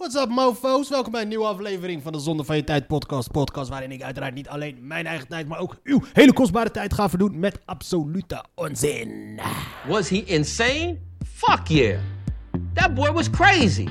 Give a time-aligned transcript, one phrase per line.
[0.00, 0.88] What's up mofo's?
[0.88, 3.30] Welkom bij een nieuwe aflevering van de Zonde van je Tijd podcast.
[3.30, 6.94] Podcast waarin ik uiteraard niet alleen mijn eigen tijd, maar ook uw hele kostbare tijd
[6.94, 9.40] ga verdoen met absolute onzin.
[9.88, 10.98] Was he insane?
[11.34, 11.98] Fuck yeah.
[12.74, 13.88] That boy was crazy.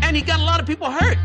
[0.00, 1.18] And he got a lot of people hurt.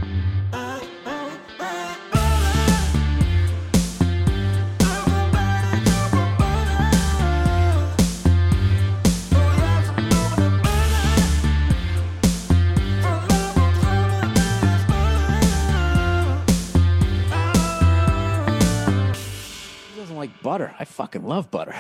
[20.23, 20.75] Like butter.
[20.79, 21.75] I fucking love butter.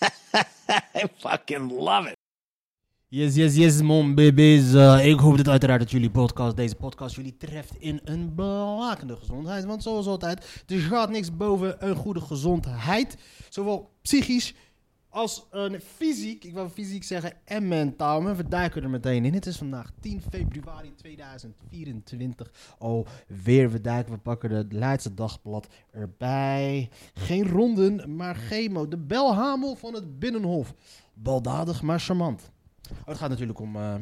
[0.94, 2.16] I fucking love it.
[3.08, 4.74] Yes, yes, yes, mon baby's.
[4.74, 9.16] Eh, ik hoop dat uiteraard dat jullie podcast, deze podcast jullie treft in een blakende
[9.16, 9.64] gezondheid.
[9.64, 13.16] Want zoals altijd, er gaat niks boven een goede gezondheid.
[13.48, 14.54] Zowel psychisch
[15.14, 18.20] als een fysiek, ik wil fysiek zeggen, en mentaal.
[18.20, 19.34] Maar we duiken er meteen in.
[19.34, 22.50] Het is vandaag 10 februari 2024.
[22.78, 26.90] Alweer, we duiken, we pakken het Leidse Dagblad erbij.
[27.14, 28.88] Geen ronden, maar chemo.
[28.88, 30.74] De belhamel van het Binnenhof.
[31.14, 32.50] Baldadig, maar charmant.
[32.90, 33.94] Oh, het gaat natuurlijk om eh,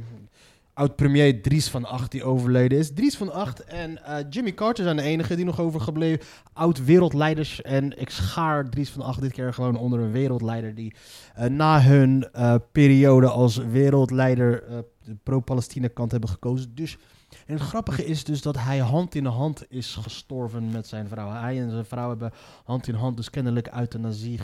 [0.74, 2.92] oud-premier Dries van Acht die overleden is.
[2.94, 6.26] Dries van Acht en eh, Jimmy Carter zijn de enigen die nog overgebleven.
[6.52, 7.62] Oud-wereldleiders.
[7.62, 10.94] En ik schaar Dries van Acht dit keer gewoon onder een wereldleider die
[11.34, 14.64] eh, na hun eh, periode als wereldleider
[15.04, 16.74] de pro-Palestina kant hebben gekozen.
[16.74, 16.98] Dus,
[17.46, 21.30] en het grappige is dus dat hij hand in hand is gestorven met zijn vrouw.
[21.30, 22.32] Hij en zijn vrouw hebben
[22.64, 24.40] hand in hand dus kennelijk euthanasie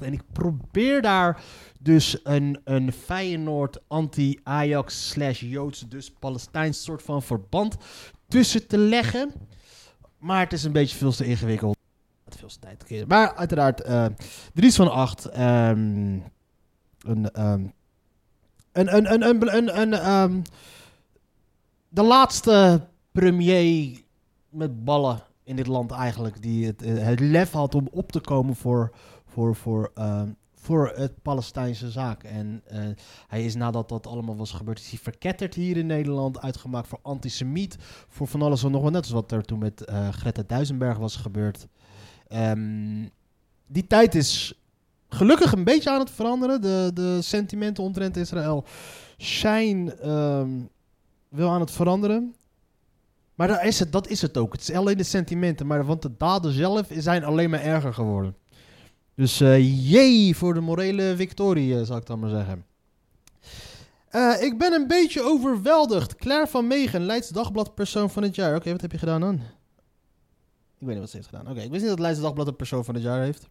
[0.00, 1.42] En ik probeer daar
[1.80, 7.76] dus een, een Feyenoord anti-Ajax slash Joods dus Palestijns soort van verband
[8.28, 9.32] tussen te leggen.
[10.18, 11.76] Maar het is een beetje veel te ingewikkeld.
[12.28, 14.06] Veel te tijd te Maar uiteraard, eh
[14.54, 15.24] Dries van Acht.
[15.24, 16.18] ehm,
[16.98, 17.66] een, ehm,
[18.72, 20.40] een, een, een, een, ehm,
[21.88, 24.02] de laatste premier
[24.48, 26.42] met ballen in dit land eigenlijk.
[26.42, 28.94] Die het, eh, het lef had om op te komen voor,
[29.34, 32.22] voor, voor, ehm, voor het Palestijnse zaak.
[32.22, 32.80] En eh,
[33.28, 36.40] hij is nadat dat allemaal was gebeurd, is hij verketterd hier in Nederland.
[36.40, 37.76] Uitgemaakt voor antisemiet.
[38.08, 38.92] Voor van alles en nog wat.
[38.92, 41.66] Net als wat er toen met eh, Greta Duisenberg was gebeurd.
[42.28, 43.08] Ehm,
[43.66, 44.60] die tijd is
[45.08, 46.60] gelukkig een beetje aan het veranderen.
[46.60, 48.64] De, de sentimenten omtrent Israël
[49.16, 50.50] zijn ehm,
[51.28, 52.34] wel aan het veranderen.
[53.34, 54.52] Maar dat is, het, dat is het ook.
[54.52, 55.66] Het is alleen de sentimenten.
[55.66, 58.36] Maar want de daden zelf zijn alleen maar erger geworden.
[59.14, 62.64] Dus eh jee voor de morele victorie, eh, zal ik dan maar zeggen.
[64.08, 66.14] Eh, ik ben een beetje overweldigd.
[66.16, 68.56] Claire van Megen, Leids Dagblad persoon van het jaar.
[68.56, 69.34] Oké, wat heb je gedaan dan?
[69.34, 69.40] Ik
[70.86, 71.48] weet niet wat ze heeft gedaan.
[71.50, 73.48] Oké, ik wist niet dat Leids Dagblad een persoon van het jaar heeft.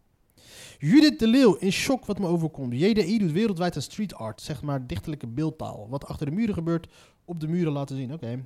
[0.79, 2.73] Judith de Leeuw, in shock wat me overkomt.
[2.73, 5.87] JDI doet wereldwijd een street art, zeg maar dichtelijke beeldtaal.
[5.89, 6.87] Wat achter de muren gebeurt,
[7.25, 8.13] op de muren laten zien.
[8.13, 8.45] Oké.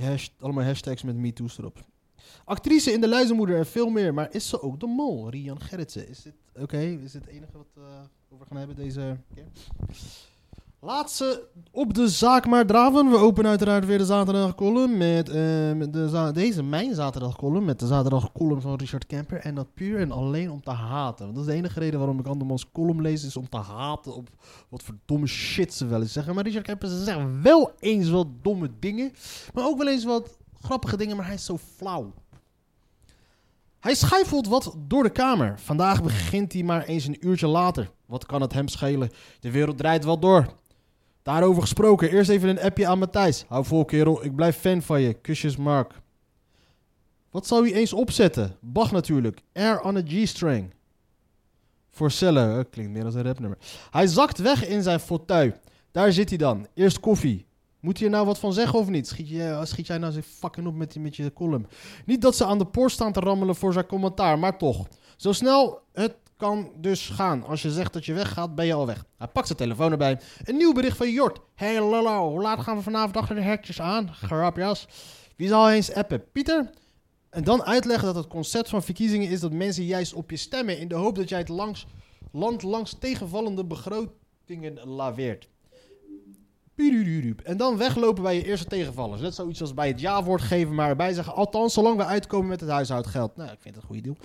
[0.00, 1.84] Hash- allemaal hashtags met MeToo's erop.
[2.46, 4.14] Actrice in De Luizenmoeder en veel meer.
[4.14, 5.30] Maar is ze ook de mol?
[5.30, 6.08] Rian Gerritsen.
[6.08, 6.78] Is dit oké?
[6.78, 7.82] Is dit het enige wat we
[8.28, 9.44] over gaan hebben deze keer?
[10.80, 13.10] Laatste op de zaak maar draven.
[13.10, 17.86] We openen uiteraard weer de zaterdagcolumn met eh, met de deze mijn zaterdagcolumn met de
[17.86, 21.24] zaterdagcolumn van Richard Kemper en dat puur en alleen om te haten.
[21.24, 24.14] Want dat is de enige reden waarom ik andermans column lees is om te haten
[24.14, 24.28] op
[24.68, 26.34] wat voor domme shit ze wel eens zeggen.
[26.34, 29.12] Maar Richard Kemper ze zegt wel eens wat domme dingen,
[29.54, 32.12] maar ook wel eens wat grappige dingen, maar hij is zo flauw.
[33.86, 35.58] Hij schuifelt wat door de kamer.
[35.58, 37.90] Vandaag begint hij maar eens een uurtje later.
[38.06, 39.10] Wat kan het hem schelen?
[39.40, 40.46] De wereld draait wel door.
[41.22, 43.44] Daarover gesproken, eerst even een appje aan Matthijs.
[43.48, 45.12] Hou vol kerel, ik blijf fan van je.
[45.14, 45.92] Kusjes Mark.
[47.30, 48.56] Wat zou hij eens opzetten?
[48.60, 49.42] Bach natuurlijk.
[49.52, 50.74] Air on a G-string.
[51.90, 52.58] Voor Cello.
[52.58, 53.58] Eh, Klinkt meer als een rapnummer.
[53.90, 55.52] Hij zakt weg in zijn fauteuil.
[55.90, 56.66] Daar zit hij dan.
[56.74, 57.46] Eerst koffie.
[57.86, 59.08] Moet er nou wat van zeggen of niet?
[59.08, 61.66] Schiet, je, schiet jij nou zo fucking op met, die- met je column?
[62.06, 64.86] Niet dat ze aan de poort staan te rammelen voor zijn commentaar, maar toch.
[65.16, 67.44] Zo snel het kan dus gaan.
[67.44, 69.04] Als je zegt dat je weggaat, ben je al weg.
[69.18, 70.20] Hij pakt zijn telefoon erbij.
[70.44, 71.38] Een nieuw bericht van Jort.
[71.54, 74.14] Hey lolo, hoe laat gaan we vanavond achter de hekjes aan?
[74.14, 74.86] Grapjas.
[75.36, 76.24] Wie zal eens appen?
[76.32, 76.70] Pieter?
[77.30, 80.78] En dan uitleggen dat het concept van verkiezingen is dat mensen juist op je stemmen...
[80.78, 81.86] in de hoop dat jij het langs,
[82.32, 85.48] land langs tegenvallende begrotingen laveert.
[87.42, 89.20] En dan weglopen bij je eerste tegenvallers.
[89.20, 91.34] Net zoiets als bij het ja-woord geven, maar erbij zeggen...
[91.34, 93.36] althans, zolang we uitkomen met het huishoudgeld.
[93.36, 94.16] Nou, ik vind het een goede deal.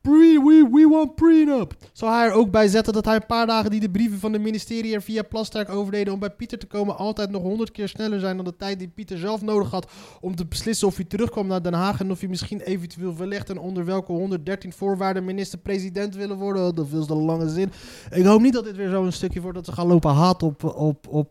[0.00, 1.74] Pre, we, we want prenup.
[1.92, 4.32] Zou hij er ook bij zetten dat hij een paar dagen die de brieven van
[4.32, 7.88] de ministerie er via Plasterk overdeden om bij Pieter te komen altijd nog honderd keer
[7.88, 9.90] sneller zijn dan de tijd die Pieter zelf nodig had
[10.20, 13.50] om te beslissen of hij terugkwam naar Den Haag en of hij misschien eventueel verlegt
[13.50, 16.66] en onder welke 113 voorwaarden minister-president willen worden.
[16.66, 17.72] Oh, Dat is de lange zin.
[18.10, 20.64] Ik hoop niet dat dit weer zo'n stukje wordt dat ze gaan lopen haat op,
[20.64, 21.30] op, op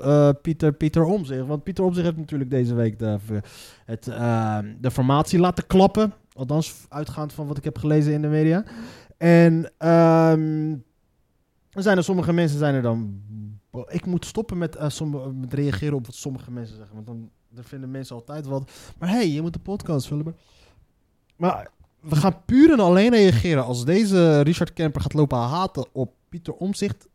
[0.00, 1.46] eh, Pieter, Pieter Omzicht.
[1.46, 3.18] Want Pieter Omzicht heeft natuurlijk deze week de,
[3.84, 6.12] het, eh, de formatie laten klappen.
[6.32, 8.64] Althans, uitgaand van wat ik heb gelezen in de media.
[9.16, 10.70] En ehm,
[11.70, 13.24] er zijn er sommige mensen zijn er dan...
[13.88, 16.94] Ik moet stoppen met, eh, sommige, met reageren op wat sommige mensen zeggen.
[16.94, 18.70] Want dan, vinden mensen altijd wat.
[18.98, 20.24] Maar hey, je moet de podcast vullen.
[20.24, 20.34] Maar,
[21.36, 21.70] maar
[22.00, 23.64] we gaan puur en alleen reageren.
[23.64, 27.08] Als deze Richard Kemper gaat lopen haten op Pieter Omzicht,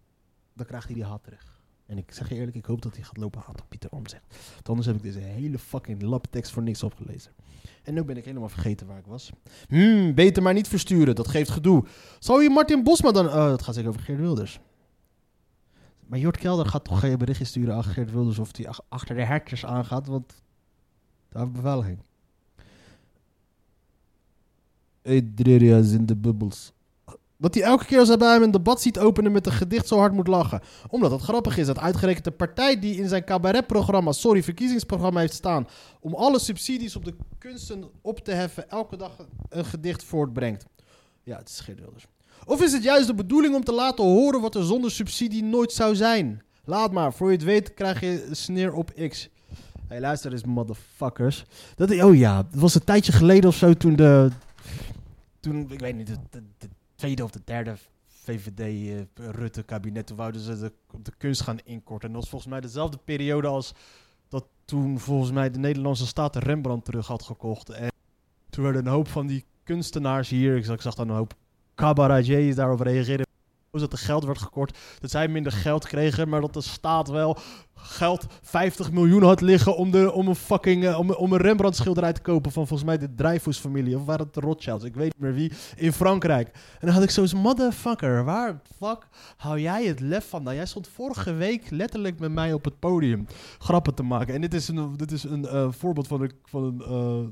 [0.54, 1.51] dan krijgt hij die haat terug.
[1.92, 4.24] En ik zeg je eerlijk, ik hoop dat hij gaat lopen haten op Pieter Omzicht.
[4.54, 7.32] Want anders heb ik deze hele fucking laptekst voor niks opgelezen.
[7.84, 9.32] En nu ben ik helemaal vergeten waar ik was.
[9.68, 11.86] Hmm, beter maar niet versturen, dat geeft gedoe.
[12.20, 13.28] Zou je Martin Bosma dan...
[13.28, 14.60] Oh, dat gaat zeker over Geert Wilders.
[16.06, 19.16] Maar Jort Kelder gaat toch geen berichtje sturen aan Geert Wilders of hij ach- achter
[19.16, 20.42] de hertjes aangaat, want
[21.30, 22.00] daar heeft beveiliging.
[25.04, 26.74] Adria's in de bubbels.
[27.42, 29.88] Dat hij elke keer als hij bij hem een debat ziet openen met een gedicht
[29.88, 30.62] zo hard moet lachen.
[30.88, 35.34] Omdat het grappig is dat uitgerekend de partij die in zijn cabaretprogramma, sorry, verkiezingsprogramma heeft
[35.34, 35.68] staan,
[36.00, 39.12] om alle subsidies op de kunsten op te heffen, elke dag
[39.50, 40.66] een gedicht voortbrengt.
[41.24, 42.06] Ja, het is Geert Wilders.
[42.46, 45.72] Of is het juist de bedoeling om te laten horen wat er zonder subsidie nooit
[45.72, 46.44] zou zijn?
[46.66, 49.30] Laat maar, voor je het weet krijg je een sneer op X.
[49.88, 51.46] Hey, luister eens, motherfuckers.
[51.76, 54.30] Dat, oh ja, het was een tijdje geleden of zo toen de...
[55.40, 56.70] Toen, ik weet niet, de
[57.02, 57.76] tweede of de derde
[58.08, 60.08] VVD-Rutte-kabinet...
[60.08, 60.72] toen wouden ze de,
[61.02, 62.08] de kunst gaan inkorten.
[62.08, 63.74] En dat was volgens mij dezelfde periode als
[64.28, 67.70] dat toen volgens mij de Nederlandse staat Rembrandt terug had gekocht.
[67.70, 67.92] En
[68.50, 70.56] toen werden een hoop van die kunstenaars hier...
[70.56, 71.34] Ik zag, dan een hoop
[71.76, 73.26] cabaretiers daarover reageren.
[73.80, 77.38] Dat er geld werd gekort, dat zij minder geld kregen, maar dat de staat wel
[77.76, 81.78] geld 50 miljoen had liggen om, de, om een fucking eh, om, om een Rembrandt
[81.78, 85.04] schilderij te kopen van volgens mij de Dreyfus-familie of waren het de Rothschilds, ik weet
[85.04, 86.48] niet meer wie, in Frankrijk.
[86.80, 89.08] En dan had ik zo'n motherfucker, waar fuck
[89.38, 90.44] hou jij het lef van?
[90.44, 93.28] Nou, jij stond vorige week letterlijk met mij op het podium
[93.58, 94.34] grappen te maken.
[94.34, 97.30] En dit is een, dit is een eh, voorbeeld van een, van een eh,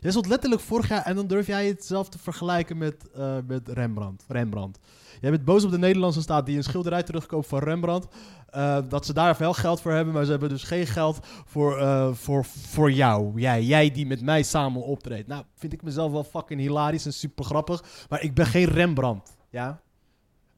[0.00, 3.36] Jij stond letterlijk vorig jaar en dan durf jij het zelf te vergelijken met, eh,
[3.46, 4.24] met Rembrandt.
[4.28, 4.78] Rembrandt.
[5.20, 8.06] Jij bent boos op de Nederlandse staat die een schilderij terugkoopt van Rembrandt.
[8.48, 11.78] eh, dat ze daar wel geld voor hebben, maar ze hebben dus geen geld voor,
[11.78, 13.40] eh, voor, voor jou.
[13.40, 15.28] Jij, jij die met mij samen optreedt.
[15.28, 17.84] Nou, vind ik mezelf wel fucking hilarisch en super grappig.
[18.08, 19.36] Maar ik ben geen Rembrandt.
[19.50, 19.80] Ja?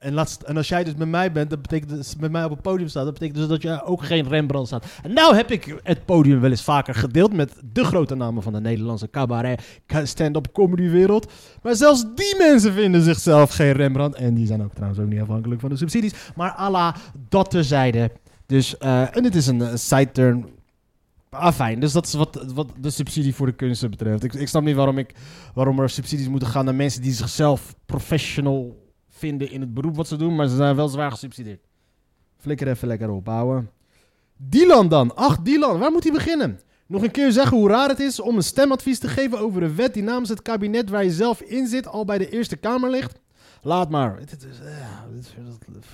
[0.00, 2.50] En, laatst, en als jij dus met mij bent, dat betekent dus met mij op
[2.50, 4.87] het podium staat, dat betekent dus dat jij ook geen Rembrandt staat.
[5.02, 8.52] En nou heb ik het podium wel eens vaker gedeeld met de grote namen van
[8.52, 11.32] de Nederlandse cabaret, stand-up comedy wereld.
[11.62, 14.17] Maar zelfs die mensen vinden zichzelf geen Rembrandt.
[14.17, 16.12] En die zijn ook trouwens ook niet afhankelijk van de subsidies.
[16.35, 16.94] Maar Allah,
[17.29, 18.11] dat terzijde.
[18.46, 20.46] Dus, eh, en dit is een eh, side turn.
[21.31, 21.81] Ah, fijn.
[21.81, 24.25] Dus dat is wat, wat de subsidie voor de kunsten betreft.
[24.25, 25.14] Ik, ik snap niet waarom, ik,
[25.55, 28.88] waarom er subsidies moeten gaan naar mensen die zichzelf professional
[29.20, 31.61] vinden in het beroep wat ze doen, maar ze zijn wel zwaar gesubsidieerd.
[32.37, 33.70] Flikker even lekker ophouden.
[34.37, 35.14] Dylan dan.
[35.17, 36.61] Ach, Dylan, waar moet hij beginnen?
[36.87, 39.75] Nog een keer zeggen hoe raar het is om een stemadvies te geven over een
[39.76, 42.90] wet die namens het kabinet waar je zelf in zit al bij de Eerste Kamer
[42.90, 43.20] ligt.
[43.62, 44.19] Laat maar.
[44.19, 45.84] Eh, dat-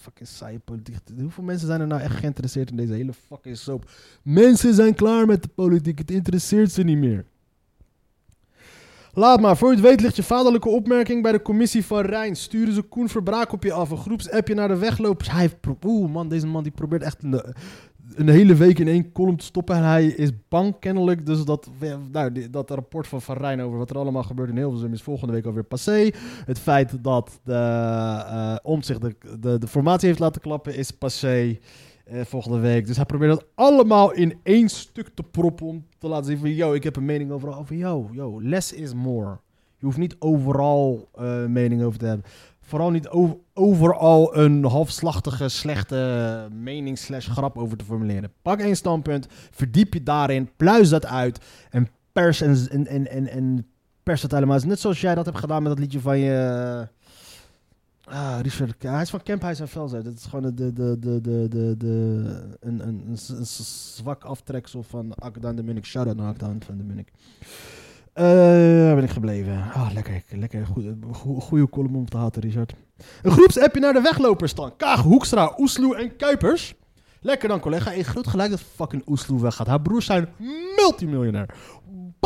[0.00, 0.96] fucking saaie politiek.
[1.20, 3.90] Hoeveel mensen zijn er nou echt geïnteresseerd in deze hele fucking soap?
[4.22, 5.98] Mensen zijn klaar met de politiek.
[5.98, 7.24] Het interesseert ze niet meer.
[9.14, 12.36] Laat maar, voor je het weet ligt je vaderlijke opmerking bij de commissie van Rijn.
[12.36, 15.30] Sturen ze Koen Verbraak op je af, een groepsappje naar de weglopers.
[15.30, 15.50] Hij
[15.84, 17.42] oeh man, deze man die probeert echt een,
[18.14, 19.76] een hele week in één column te stoppen.
[19.76, 21.70] En hij is bang kennelijk, dus dat,
[22.12, 25.32] nou, dat rapport van Van Rijn over wat er allemaal gebeurt in Hilversum is volgende
[25.32, 26.10] week alweer passé.
[26.44, 31.58] Het feit dat de eh Omtzigt de, de, de formatie heeft laten klappen is passé.
[32.12, 32.86] Eh, volgende week.
[32.86, 36.54] Dus hij probeert dat allemaal in één stuk te proppen om te laten zien van...
[36.54, 39.38] Yo, ik heb een mening overal over yo, yo, less is more.
[39.78, 42.26] Je hoeft niet overal eh, een mening over te hebben.
[42.60, 48.32] Vooral niet over, overal een halfslachtige, slechte mening slash grap over te formuleren.
[48.42, 53.66] Pak één standpunt, verdiep je daarin, pluis dat uit en pers en, en, en, en,
[54.02, 54.58] pers het helemaal.
[54.66, 56.88] Net zoals jij dat hebt gedaan met dat liedje van je...
[58.04, 60.04] Ah, Richard, hij is van Kemphuis en Velzen.
[60.04, 61.86] Dat is gewoon de, de, de, de, de, de,
[62.60, 65.84] een, een, een, een zwak aftreksel van Akdan de Munnik.
[65.84, 67.12] Shout-out naar Akdan van de Munnik.
[68.12, 68.24] Eh,
[68.84, 69.52] waar ben ik gebleven?
[69.72, 70.66] Ah, lekker, lekker.
[70.66, 72.74] Goeie, goe- goeie column om te haten, Richard.
[73.22, 74.76] Een groepsappje naar de weglopers dan.
[74.76, 76.74] Kaag, Hoekstra, Oesloe en Kuipers.
[77.20, 77.90] Lekker dan, collega.
[77.90, 79.66] Hey, groot gelijk dat fucking Oesloe weggaat.
[79.66, 80.28] Haar broers zijn
[80.76, 81.54] multimiljonair.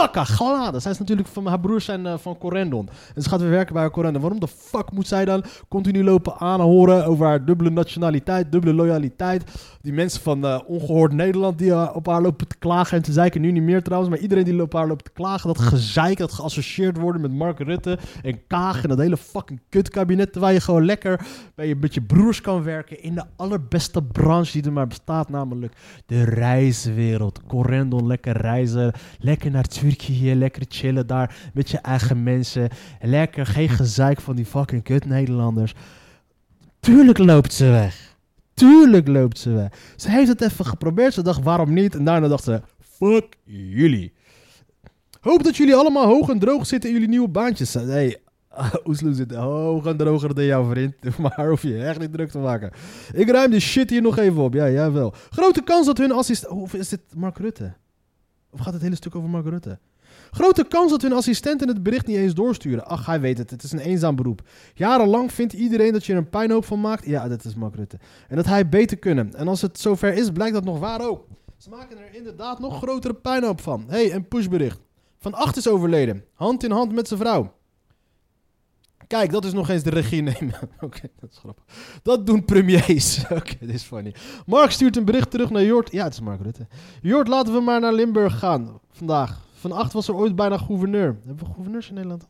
[0.01, 0.81] Pakka geladen.
[0.81, 2.89] Zij is natuurlijk van haar broers zijn eh, van Corendon.
[3.15, 4.23] En ze gaat weer werken bij Corendon.
[4.23, 9.45] Waarom de fuck moet zij dan continu lopen aanhoren over haar dubbele nationaliteit, dubbele loyaliteit?
[9.81, 13.13] Die mensen van eh, ongehoord Nederland die eh, op haar lopen te klagen en te
[13.13, 13.41] zeiken.
[13.41, 15.49] Nu niet meer trouwens, maar iedereen die op haar loopt te klagen.
[15.49, 20.33] Dat gezeik, dat geassocieerd worden met Mark Rutte en Kaag en dat hele fucking kutkabinet.
[20.33, 24.53] Terwijl je gewoon lekker bij je, met je broers kan werken in de allerbeste branche
[24.53, 25.29] die er maar bestaat.
[25.29, 25.77] Namelijk
[26.07, 27.41] de reiswereld.
[27.47, 28.93] Corendon, lekker reizen.
[29.19, 32.69] Lekker naar Turkije, lekker chillen daar met je eigen mensen.
[33.01, 35.75] Lekker, geen gezeik van die fucking kut Nederlanders.
[36.81, 38.17] Tuurlijk loopt ze weg.
[38.55, 39.73] Tuurlijk loopt ze weg.
[39.97, 41.15] Ze heeft het even geprobeerd.
[41.15, 41.95] Ze dacht, waarom niet?
[41.95, 44.13] En daarna dacht ze, fuck jullie.
[45.21, 47.75] Hoop dat jullie allemaal hoog en droog zitten in jullie nieuwe baantjes.
[47.75, 48.17] Hey,
[48.89, 50.95] Oesloe zit hoog en droger dan jouw vriend.
[51.19, 52.71] Maar hoef je echt niet druk te maken.
[53.13, 54.55] Ik ruim de shit hier nog even op.
[54.55, 55.15] Ja, jij wel.
[55.31, 56.53] Grote kans dat hun assistent...
[56.53, 57.73] Of is dit Mark Rutte?
[58.57, 59.79] Of gaat het hele stuk over Mark Rutte?
[60.31, 62.87] Grote kans dat hun assistenten het bericht niet eens doorsturen.
[62.87, 63.51] Ach, hij weet het.
[63.51, 64.43] Het is een eenzaam beroep.
[64.75, 67.07] Jarenlang vindt iedereen dat je er een puinhoop van maakt.
[67.07, 67.99] Ja, dat is Mark Rutte.
[68.29, 69.35] En dat hij beter kunnen.
[69.35, 71.27] En als het zover is, blijkt dat nog waar ook.
[71.57, 73.85] Ze maken er inderdaad nog grotere puinhoop van.
[73.89, 74.81] hey, een pushbericht.
[75.19, 76.25] Van Acht is overleden.
[76.35, 77.53] Hand in hand met zijn vrouw.
[79.07, 80.55] Kijk, dat is nog eens de regie nemen.
[80.81, 81.65] Oké, dat is grappig.
[82.03, 83.25] Dat doen premiers.
[83.31, 84.15] Oké, dit is funny.
[84.47, 85.93] Mark stuurt een bericht terug naar Jort.
[85.93, 86.67] Ja, het is Mark Rutte.
[87.03, 88.81] Jort, laten we maar naar Limburg gaan.
[88.91, 89.45] Vandaag.
[89.53, 91.19] Van acht was er ooit bijna gouverneur.
[91.25, 92.29] Hebben we gouverneurs in Nederland?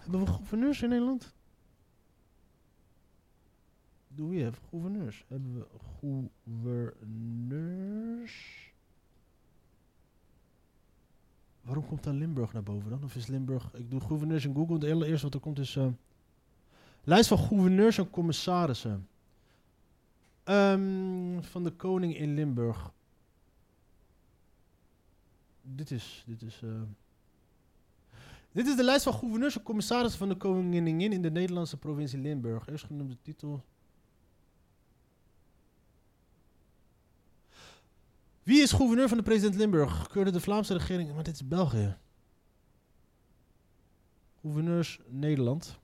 [0.00, 1.34] Hebben we gouverneurs in Nederland?
[4.08, 5.24] Doe je even gouverneurs?
[5.28, 5.66] Hebben we
[6.00, 8.65] gouverneurs?
[11.66, 13.04] Waarom komt dan Limburg naar boven dan?
[13.04, 13.74] Of is Limburg...
[13.74, 14.74] Ik doe gouverneurs in Google.
[14.74, 15.76] Het allereerste wat er komt is...
[15.76, 15.86] eh,
[17.04, 19.08] lijst van gouverneurs en commissarissen.
[20.44, 22.92] Ehm, van de koning in Limburg.
[25.62, 26.24] Dit is...
[26.26, 26.60] Dit is...
[26.62, 26.82] eh,
[28.52, 32.18] dit is de lijst van gouverneurs en commissarissen van de koningin in de Nederlandse provincie
[32.18, 32.68] Limburg.
[32.68, 33.64] Eerst genoemde titel.
[38.46, 40.08] Wie is gouverneur van de president Limburg?
[40.08, 41.14] Keurde de Vlaamse regering.
[41.14, 41.96] Maar dit is België.
[44.40, 45.78] Gouverneurs Nederland.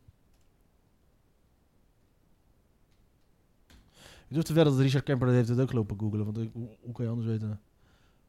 [3.99, 6.25] Ik durf te wedden dat Richard Kemper dat heeft het ook lopen googelen.
[6.25, 6.37] Want
[6.81, 7.61] hoe kan je anders weten?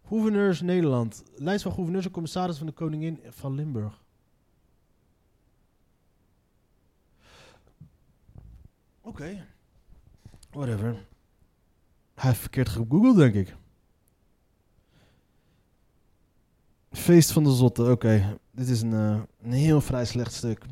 [0.06, 1.24] Gouverneurs Nederland.
[1.36, 4.04] Lijst van gouverneurs en commissaris van de koningin van Limburg.
[9.02, 9.48] Oké.
[10.50, 10.92] Whatever.
[12.14, 13.56] Hij heeft verkeerd gegoogeld, denk ik.
[16.94, 18.38] Feest van de Zotte, oké.
[18.52, 20.66] Dit is een, eh, een heel vrij slecht stuk.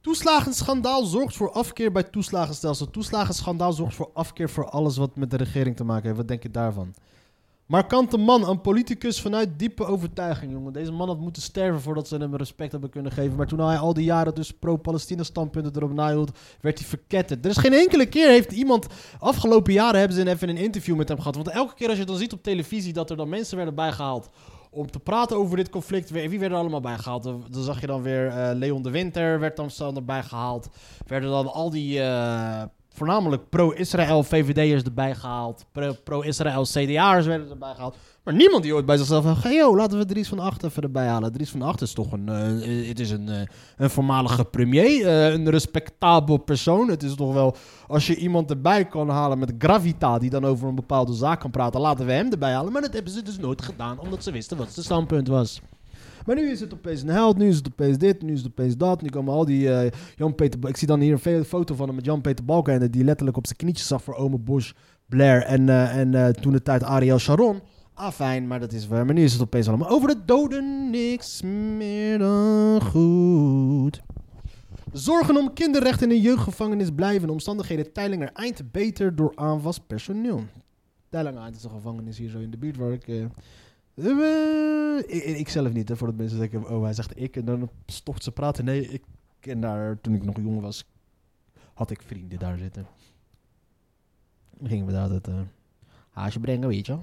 [0.00, 2.90] Toeslagenschandaal zorgt voor afkeer bij toeslagenstelsel.
[2.90, 6.16] Toeslagenschandaal zorgt voor afkeer voor alles wat met de regering te maken heeft.
[6.16, 6.94] Wat denk je daarvan?
[7.70, 10.72] Markante man, een politicus vanuit diepe overtuiging, jongen.
[10.72, 13.36] Deze man had moeten sterven voordat ze hem respect hebben kunnen geven.
[13.36, 17.44] Maar toen hij al die jaren dus pro-Palestina standpunten erop nahield, werd hij verketterd.
[17.44, 18.86] Er is geen enkele keer heeft iemand...
[19.18, 21.34] Afgelopen jaren hebben ze even een interview met hem gehad.
[21.34, 24.28] Want elke keer als je dan ziet op televisie dat er dan mensen werden bijgehaald
[24.70, 26.10] om te praten over dit conflict.
[26.10, 27.22] Wie werden er allemaal bijgehaald?
[27.22, 30.68] Dan zag je dan weer eh, Leon de Winter werd dan erbij gehaald.
[31.06, 32.62] Werden dan al die eh,
[33.00, 35.64] voornamelijk pro-Israël VVD'ers erbij gehaald.
[35.72, 37.96] Pro- Pro-Israël CDA'ers werden erbij gehaald.
[38.24, 41.06] Maar niemand die ooit bij zichzelf had hey, laten we Dries van Acht even erbij
[41.06, 41.32] halen.
[41.32, 43.40] Dries van Acht is toch een, eh, het is een, eh,
[43.76, 46.88] een voormalige premier, eh, een respectabel persoon.
[46.88, 50.68] Het is toch wel, als je iemand erbij kan halen met gravita, die dan over
[50.68, 52.72] een bepaalde zaak kan praten, laten we hem erbij halen.
[52.72, 55.60] Maar dat hebben ze dus nooit gedaan, omdat ze wisten wat zijn standpunt was.
[56.26, 58.50] Maar nu is het opeens een held, nu is het opeens dit, nu is het
[58.50, 59.02] opeens dat.
[59.02, 60.68] Nu komen al die eh, Jan-Peter...
[60.68, 62.90] Ik zie dan hier een foto van hem met Jan-Peter Balkenende...
[62.90, 64.72] die letterlijk op zijn knietjes zag voor Ome Bush,
[65.06, 67.60] Blair en, eh, en eh, toen de tijd Ariel Sharon.
[67.94, 69.04] Ah, fijn, maar dat is waar.
[69.04, 71.42] Maar nu is het opeens allemaal over de doden niks
[71.76, 74.02] meer dan goed.
[74.92, 77.26] Zorgen om kinderrechten in een jeugdgevangenis blijven.
[77.26, 80.44] De omstandigheden Teilinger eind beter door aanvast personeel.
[81.08, 83.06] Teilinger eind is gevangenis hier zo in de buurt waar ik...
[85.06, 88.22] ik, ik zelf niet, hè, voordat mensen denken, oh hij zegt ik en dan stopt
[88.22, 88.64] ze praten.
[88.64, 89.02] Nee, ik
[89.40, 90.84] ken daar, toen ik nog jong was,
[91.74, 92.86] had ik vrienden daar zitten.
[94.50, 95.40] Dan gingen we daar altijd eh
[96.10, 96.98] haasje brengen, weet je.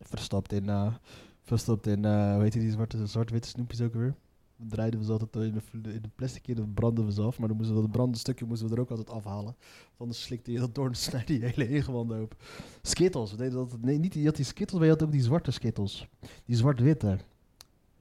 [0.00, 0.94] Verstopt in, eh
[1.42, 4.14] verstopt in, eh hoe heet die zwart-witte snoepjes ook weer.
[4.68, 7.38] Draaiden we ze altijd in de, in de plastic in, dan brandden we ze af.
[7.38, 9.44] Maar dan moesten we dat brandende stukje moesten we er ook altijd afhalen.
[9.44, 12.38] Want anders slikte je dat door en snijde je hele ingewanden open.
[12.82, 15.22] Skittles, we deden dat, nee, niet je had die Skittles, maar je had ook die
[15.22, 16.08] zwarte Skittles.
[16.44, 17.06] Die zwart-witte.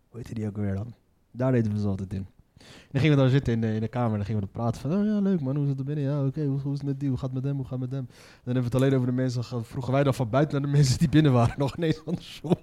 [0.09, 0.93] Hoe heette die ook weer dan?
[1.31, 2.25] Daar deden we ze altijd in.
[2.57, 4.47] En dan gingen we daar zitten in de, in de kamer en dan gingen we
[4.47, 6.03] praten van, oh ja, leuk man, hoe is het er binnen?
[6.03, 7.09] Ja, oké, hoe, is het met die?
[7.09, 7.55] Hoe gaat het met hem?
[7.55, 8.05] Hoe gaat met hem?
[8.05, 10.71] Dan hebben we het alleen over de mensen, ge- vroegen wij dan van buiten naar
[10.71, 12.55] de mensen die binnen waren, nog ineens andersom.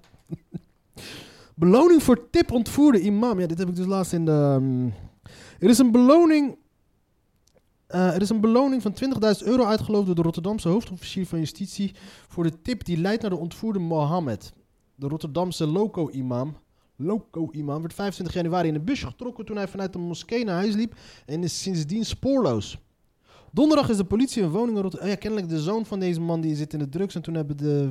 [1.58, 3.40] Beloning voor tip ontvoerde imam.
[3.40, 4.56] Ja, dit heb ik dus laatst in de...
[4.60, 4.86] ehm,
[5.58, 6.56] er is een beloning...
[7.86, 8.94] eh, er is een beloning van
[9.40, 11.94] 20.000 euro uitgeloofd door de Rotterdamse hoofdofficier van justitie
[12.28, 14.52] voor de tip die leidt naar de ontvoerde Mohammed.
[14.94, 16.56] De Rotterdamse loco-imam
[17.00, 20.74] Loco-imam werd 25 januari in een busje getrokken toen hij vanuit de moskee naar huis
[20.74, 20.94] liep
[21.26, 22.78] en is sindsdien spoorloos.
[23.52, 25.08] Donderdag is de politie een woning in Rotterdam...
[25.08, 27.56] Ja, kennelijk de zoon van deze man die zit in de drugs en toen hebben
[27.56, 27.90] de...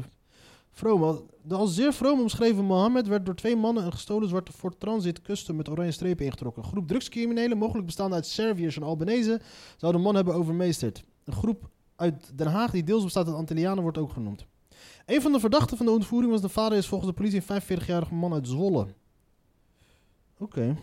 [0.77, 4.79] Vrome, de als zeer vroom omschreven Mohammed werd door twee mannen een gestolen zwarte Ford
[4.79, 6.63] Transit Custom met oranje strepen ingetrokken.
[6.63, 9.41] Een groep drugscriminelen, mogelijk bestaande uit Serviërs en Albanese,
[9.77, 11.03] zou de man hebben overmeesterd.
[11.23, 14.45] Een groep uit Den Haag die deels bestaat uit Antillianen wordt ook genoemd.
[15.05, 17.61] Een van de verdachten van de ontvoering was de vader is volgens de politie een
[17.61, 18.87] 45-jarige man uit Zwolle.
[20.37, 20.77] Oké.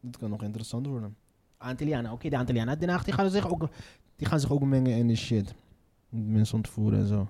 [0.00, 1.16] Dit kan nog interessant worden.
[1.56, 3.68] Antillianen, oké, de Antillianen uit Den Haag die gaan, zich ook,
[4.16, 5.54] die gaan zich ook mengen in de shit.
[6.08, 7.28] Mensen ontvoeren en zo.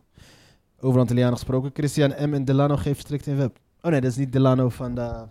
[0.84, 1.70] Over Antillianen gesproken.
[1.74, 2.34] Christian M.
[2.34, 3.58] en Delano geeft strikt in web.
[3.82, 5.26] Oh nee, dat is niet Delano van, de,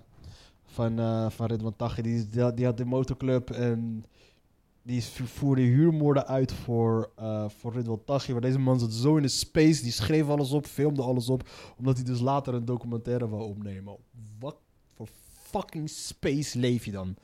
[0.65, 1.74] van, eh van Ridwan.
[2.01, 4.05] Die, die had de motorclub en
[4.81, 8.31] die voerde huurmoorden uit voor, eh voor Ridwan Taghi.
[8.31, 9.81] Maar deze man zat zo in de space.
[9.84, 11.50] Die schreef alles op, filmde alles op.
[11.77, 13.96] Omdat hij dus later een documentaire wou opnemen.
[14.39, 14.58] Wat
[14.96, 15.08] voor
[15.50, 17.15] fucking space leef je dan?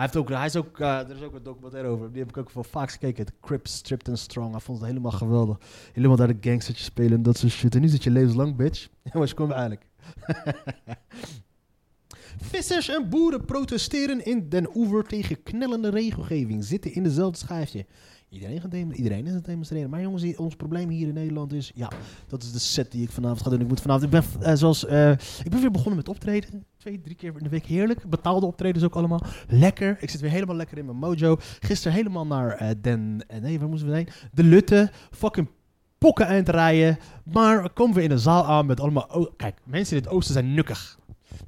[0.00, 2.12] Hij, heeft ook, hij is ook, eh, er is ook een documentaire over.
[2.12, 3.24] Die heb ik ook wel vaak gekeken.
[3.24, 4.50] Het Crip, Stripped and Strong.
[4.50, 5.58] Hij vond het helemaal geweldig.
[5.92, 7.74] Helemaal daar de gangstertjes spelen en dat soort shit.
[7.74, 8.88] En nu zit je levenslang, bitch.
[9.02, 9.86] Ja, maar je komt eigenlijk.
[12.50, 16.64] Vissers en boeren protesteren in Den Oever tegen knellende regelgeving.
[16.64, 17.86] Zitten in dezelfde schijfje.
[18.30, 19.90] Iedereen, gaat iedereen is het demonstreren.
[19.90, 21.72] Maar jongens, ons probleem hier in Nederland is...
[21.74, 21.90] Ja,
[22.26, 23.60] dat is de set die ik vanavond ga doen.
[23.60, 24.04] Ik moet vanavond...
[24.04, 25.10] Ik ben, eh, zoals, eh,
[25.44, 26.64] ik ben weer begonnen met optreden.
[26.76, 27.66] Twee, drie keer in de week.
[27.66, 28.08] Heerlijk.
[28.08, 29.22] Betaalde optredens ook allemaal.
[29.48, 29.96] Lekker.
[30.00, 31.36] Ik zit weer helemaal lekker in mijn mojo.
[31.60, 33.24] Gisteren helemaal naar eh, Den...
[33.40, 34.08] nee, waar moesten we heen?
[34.32, 34.90] De Lutte.
[35.10, 35.48] Fucking
[35.98, 36.98] pokken het rijden.
[37.24, 39.32] Maar komen we in een zaal aan met allemaal...
[39.36, 40.98] Kijk, mensen in het oosten zijn nukkig.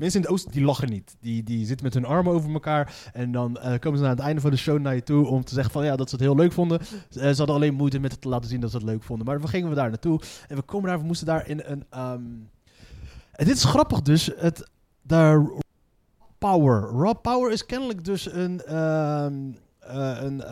[0.02, 1.16] Mensen in het oosten die lachen niet.
[1.20, 3.10] Die, die zitten met hun armen over elkaar.
[3.12, 5.44] En dan eh, komen ze aan het einde van de show naar je toe om
[5.44, 6.80] te zeggen van ja, dat ze het heel leuk vonden.
[6.80, 9.26] Eh, ze hadden alleen moeite met het te laten zien dat ze het leuk vonden.
[9.26, 10.20] Maar we gingen we daar naartoe.
[10.48, 11.84] En we komen daar, we moesten daar in een.
[11.90, 12.22] ehm,
[13.32, 14.30] En dit is grappig dus.
[14.36, 14.68] Het,
[15.06, 15.58] raw
[16.38, 16.80] power.
[16.80, 18.62] Raw power is kennelijk dus een.
[18.64, 19.34] ehm,
[19.78, 20.42] eh, een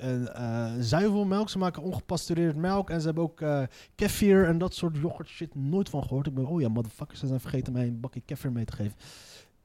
[0.00, 1.48] eh, zuivelmelk.
[1.48, 2.90] Ze maken ongepasteuriseerd melk.
[2.90, 3.62] En ze hebben ook eh
[3.94, 5.54] kefir en dat soort yoghurt shit.
[5.54, 6.26] Nooit van gehoord.
[6.26, 8.96] Ik ben, oh ja, motherfuckers, ze zijn vergeten mij een bakje kefir mee te geven.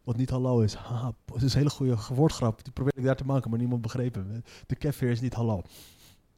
[0.03, 0.73] Wat niet halal is.
[0.73, 2.63] Haha, het is een hele goede woordgrap.
[2.63, 4.43] Die probeer ik daar te maken, maar niemand begreep hem.
[4.67, 5.63] De kefir is niet halal.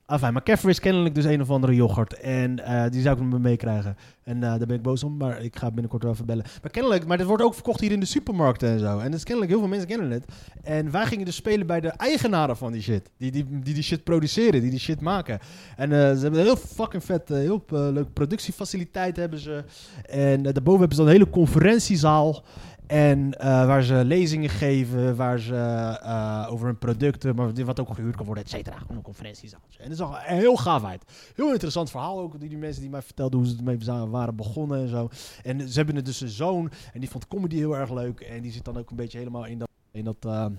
[0.07, 2.19] Enfin, maar kefir is kennelijk dus een of andere yoghurt.
[2.19, 3.97] En eh, die zou ik me meekrijgen.
[4.23, 6.45] En eh, daar ben ik boos om, maar ik ga binnenkort wel even bellen.
[6.61, 8.99] Maar kennelijk, maar dit wordt ook verkocht hier in de supermarkten en zo.
[8.99, 10.25] En dat is kennelijk, heel veel mensen kennen het.
[10.63, 13.09] En wij gingen dus spelen bij de eigenaren van die shit.
[13.17, 15.39] Die die, die, die shit produceren, die die shit maken.
[15.75, 19.63] En eh, ze hebben een heel fucking vet, heel uh, leuk productiefaciliteit hebben ze.
[20.05, 22.43] En daarboven hebben ze dan een hele conferentiezaal.
[22.87, 25.53] En uh, waar ze lezingen geven, waar ze
[26.03, 28.77] uh, over hun producten, maar wat ook gehuurd kan worden, et cetera.
[28.77, 29.59] Gewoon een conferentiezaal.
[29.77, 31.03] En dat is al heel gaaf uit.
[31.35, 34.81] Heel interessant verhaal ook, die, die mensen die mij vertelden hoe ze ermee waren begonnen
[34.81, 35.09] en zo.
[35.43, 38.19] En ze hebben het dus een zoon en die vond comedy heel erg leuk.
[38.19, 39.69] En die zit dan ook een beetje helemaal in dat...
[39.91, 40.51] In dat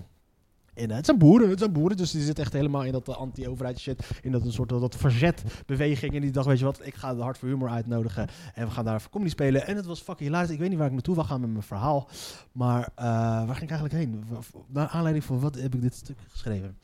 [0.87, 3.79] het zijn boeren, het zijn boeren, dus die zit echt helemaal in dat uh, anti-overheid
[3.79, 6.15] shit, in dat een soort dat verzetbeweging.
[6.15, 8.71] En die dacht, weet je wat, ik ga de Hart voor Humor uitnodigen en we
[8.71, 9.67] gaan daar even comedy spelen.
[9.67, 10.49] En het was fucking hilarisch.
[10.49, 12.07] Ik weet niet waar ik naartoe wil gaan met mijn verhaal,
[12.51, 13.05] maar uh,
[13.45, 14.23] waar ging ik eigenlijk heen?
[14.67, 16.77] Naar aanleiding van wat heb ik dit stuk geschreven?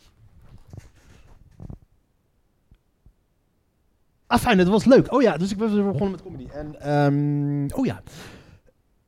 [4.28, 5.14] Ah, fijn, het was leuk.
[5.14, 6.48] Oh ja, dus ik ben begonnen met comedy.
[6.50, 8.02] En, um, oh ja.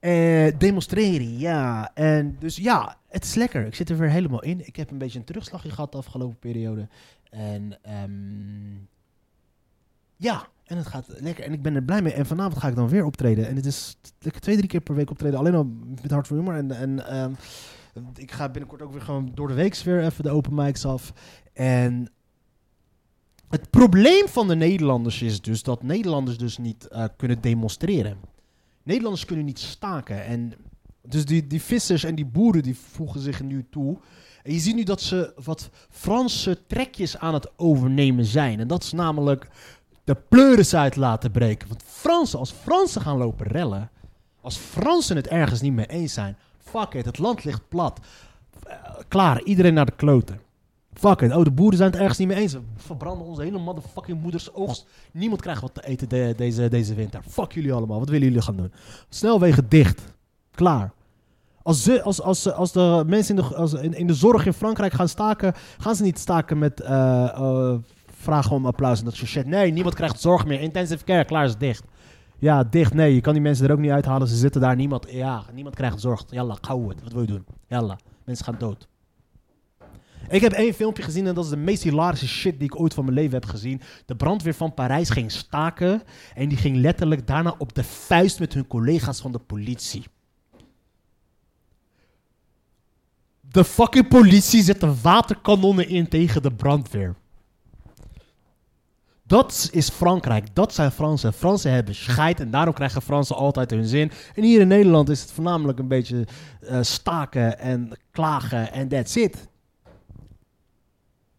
[0.02, 1.92] Uh, demonstreren, ja.
[1.94, 3.66] En dus ja, het is lekker.
[3.66, 4.68] Ik zit er weer helemaal in.
[4.68, 6.88] Ik heb een beetje een terugslagje gehad de afgelopen periode.
[7.30, 8.88] En um,
[10.16, 11.44] ja, en het gaat lekker.
[11.44, 12.14] En ik ben er blij mee.
[12.14, 13.48] En vanavond ga ik dan weer optreden.
[13.48, 15.40] En het is lekker twee, drie keer per week optreden.
[15.40, 16.56] Alleen al met Hart voor Humor.
[16.56, 17.36] En, en um,
[18.16, 21.14] ik ga binnenkort ook weer gewoon door de week weer even de open mics af.
[21.54, 22.12] En
[23.50, 28.18] het probleem van de Nederlanders is dus dat Nederlanders dus niet uh, kunnen demonstreren.
[28.88, 30.26] Nederlanders kunnen niet staken.
[30.26, 30.54] En
[31.02, 33.98] dus die, die vissers en die boeren die voegen zich nu toe.
[34.44, 38.60] En je ziet nu dat ze wat Franse trekjes aan het overnemen zijn.
[38.60, 39.48] En dat is namelijk
[40.04, 41.68] de pleuris uit laten breken.
[41.68, 43.90] Want Fransen, als Fransen gaan lopen rellen,
[44.42, 48.00] als Fransen het ergens niet mee eens zijn, fuck it, het land ligt plat.
[48.68, 48.74] Uh,
[49.08, 50.40] klaar, iedereen naar de kloten.
[51.00, 52.54] Fuck it, oh, de boeren zijn het ergens niet mee eens.
[52.54, 54.88] We verbranden onze hele motherfucking moeders oogst.
[55.12, 57.22] Niemand krijgt wat te eten de, deze, deze winter.
[57.28, 58.72] Fuck jullie allemaal, wat willen jullie gaan doen?
[59.10, 60.02] Snelwegen dicht.
[60.52, 60.92] Klaar.
[61.62, 64.94] Als, ze, als, als, als de mensen in de, als, in, de zorg in Frankrijk
[64.94, 69.46] gaan staken, gaan ze niet staken met eh, eh, vragen om applaus en dat shit.
[69.46, 70.62] Nee, niemand krijgt zorg meer.
[70.62, 71.84] Intensive care, klaar is dicht.
[72.40, 73.14] Ja, dicht, nee.
[73.14, 74.28] Je kan die mensen er ook niet uithalen.
[74.28, 76.24] Ze zitten daar, niemand, ja, niemand krijgt zorg.
[76.30, 77.04] Jalla, gauw het.
[77.04, 77.46] Wat wil je doen?
[77.68, 78.88] Jalla, mensen gaan dood.
[80.30, 82.94] Ik heb één filmpje gezien en dat is de meest hilarische shit die ik ooit
[82.94, 83.82] van mijn leven heb gezien.
[84.06, 86.04] De brandweer van Parijs ging staken
[86.36, 90.04] en die ging letterlijk daarna op de vuist met hun collega's van de politie.
[93.42, 97.16] De fucking politie zette waterkanonnen in tegen de brandweer.
[99.24, 100.56] Dat is Frankrijk.
[100.56, 101.34] Dat zijn Fransen.
[101.34, 104.12] Fransen hebben scheid en daarom krijgen Fransen altijd hun zin.
[104.36, 106.28] En hier in Nederland is het voornamelijk een beetje
[106.60, 109.48] eh, staken en klagen en that's it.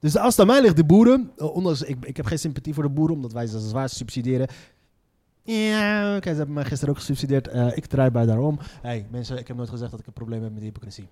[0.00, 2.74] Dus als het aan mij ligt, de boeren, eh, ondanks ik, ik heb geen sympathie
[2.74, 4.48] voor de boeren, omdat wij ze zwaar subsidiëren.
[5.42, 7.48] Ja, oké, ze hebben mij gisteren ook gesubsidieerd.
[7.48, 8.58] Eh, ik draai bij daarom.
[8.82, 11.08] hey, mensen, ik heb nooit gezegd dat ik een probleem heb met hypocrisie.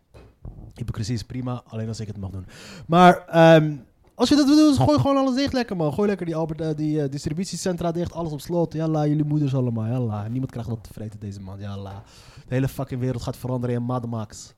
[0.75, 2.47] Hypocrisie is prima, alleen als ik het mag doen.
[2.87, 3.77] Maar ehm,
[4.15, 5.93] als je dat wil doen, gooi gewoon alles dicht lekker, man.
[5.93, 8.73] Gooi lekker die, Albert, eh, die distributiecentra dicht, alles op slot.
[8.73, 10.29] Jalla, jullie moeders allemaal, jalla.
[10.29, 12.03] Niemand krijgt wat te vreten deze maand, jalla.
[12.49, 14.55] De hele fucking wereld gaat veranderen in Mad Max.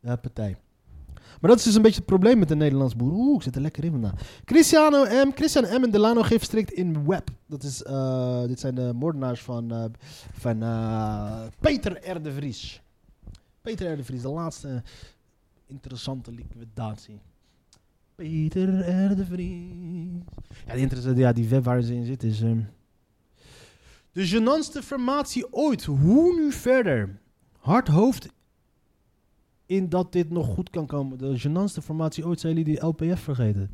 [0.00, 0.56] Ja, partij.
[1.40, 3.18] Maar dat is dus een beetje het probleem met de Nederlandse boeren.
[3.18, 4.40] Oeh, ik zit er lekker in vandaag.
[4.44, 5.32] Cristiano M.
[5.34, 5.84] Christian M.
[5.84, 7.30] en Delano geeft strikt in web.
[7.46, 9.84] Dat is, eh, dit zijn de moordenaars van, eh,
[10.32, 12.32] van eh, Peter R.
[12.32, 12.82] Vries.
[13.60, 13.96] Peter R.
[13.96, 14.82] de Vries, de laatste
[15.66, 17.20] interessante liquidatie.
[18.14, 18.68] Peter
[19.10, 19.16] R.
[19.16, 20.22] de Vries.
[20.66, 22.40] Ja, die, interessante, ja, die web waar ze in zit is...
[22.40, 22.60] ehm,
[24.12, 25.84] de genantste formatie ooit.
[25.84, 27.20] Hoe nu verder?
[27.58, 28.28] Hard hoofd
[29.68, 31.18] in dat dit nog goed kan komen.
[31.18, 33.70] De genantste formatie ooit zijn jullie die LPF vergeten.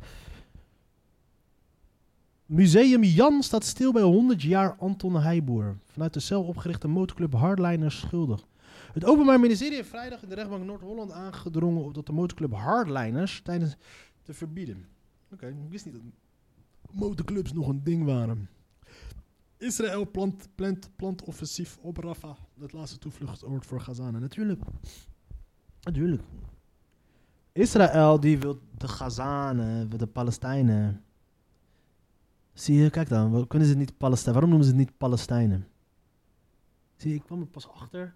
[2.45, 5.77] Museum Jan staat stil bij 100 jaar Anton Heijboer.
[5.85, 8.45] Vanuit de cel opgerichte motorclub Hardliners schuldig.
[8.93, 13.41] Het Openbaar Ministerie heeft vrijdag in de rechtbank Noord-Holland aangedrongen op dat de motorclub Hardliners
[13.41, 13.75] tijdens
[14.23, 14.85] te verbieden.
[15.31, 16.03] Oké, ik wist niet dat
[16.91, 18.49] motorclubs nog een ding waren.
[19.57, 24.21] Israël plant, plant, plant offensief op Rafah, het laatste toevluchtsoord voor Gazanen.
[24.21, 24.61] Natuurlijk.
[25.85, 26.23] Natuurlijk.
[27.51, 31.03] Israël die wil de Gazanen, de Palestijnen.
[32.53, 34.33] Zie je, kijk dan, waarom kunnen ze niet Palestijn?
[34.33, 35.67] Waarom noemen ze het niet Palestijnen?
[36.95, 38.13] Zie je, ik kwam er pas achter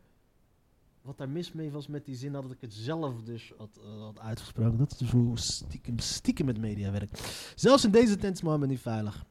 [1.02, 4.10] wat daar mis mee was met die zin dat ik het zelf dus had, eh,
[4.16, 4.78] uitgesproken.
[4.78, 7.52] Dat is dus hoe stiekem, stiekem met media werkt.
[7.56, 9.26] Zelfs in deze tent is Mohammed niet veilig.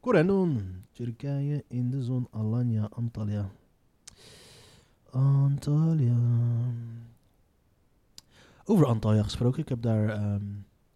[0.00, 3.50] Korenon, Turkije in de zon, Alanya, Antalya.
[5.16, 6.16] Antalya.
[8.64, 10.44] Over Antalya gesproken, ik heb daar, ehm,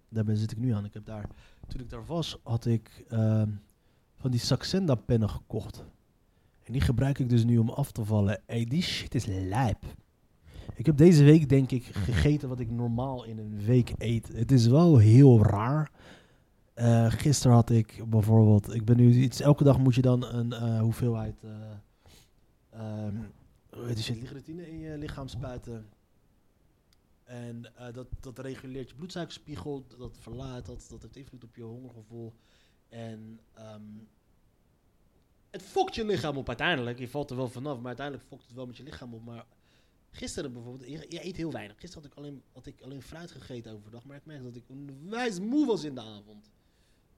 [0.09, 0.85] daarbij zit ik nu aan.
[0.85, 1.27] Ik heb daar,
[1.67, 3.49] toen ik daar was, had ik ehm,
[4.17, 5.85] van die Saxenda pennen gekocht.
[6.65, 8.41] En die gebruik ik dus nu om af te vallen.
[8.47, 9.85] Hey, die shit is lijp.
[10.75, 14.29] Ik heb deze week denk ik gegeten wat ik normaal in een week eet.
[14.35, 15.91] Het is wel heel raar.
[16.75, 20.53] Eh gisteren had ik bijvoorbeeld, ik ben nu iets, elke dag moet je dan een
[20.53, 21.51] eh, hoeveelheid, eh
[22.71, 23.17] ehm,
[23.71, 25.89] hoe heet die shit, ligritine in je lichaam spuiten.
[27.25, 31.63] En eh, dat, dat reguleert je bloedsuikerspiegel, dat verlaat, dat, dat heeft invloed op je
[31.63, 32.35] hongergevoel.
[32.89, 33.83] En ehm,
[35.51, 36.99] het fokt je lichaam op uiteindelijk.
[36.99, 39.25] Je valt er wel vanaf, maar uiteindelijk fokt het wel met je lichaam op.
[39.25, 39.47] Maar
[40.11, 41.81] gisteren bijvoorbeeld, je, je eet heel weinig.
[41.81, 44.65] Gisteren had ik, alleen, had ik alleen fruit gegeten overdag, maar ik merkte dat ik
[45.09, 46.51] wijs moe was in de avond.